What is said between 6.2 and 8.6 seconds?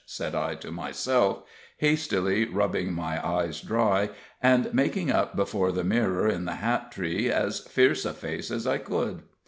in the hat tree as fierce a face